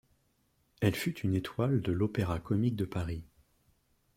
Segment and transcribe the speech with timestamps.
[0.81, 3.23] Elle fut une étoile de l'Opéra-Comique de Paris.